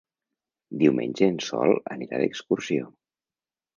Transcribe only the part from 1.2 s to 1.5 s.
en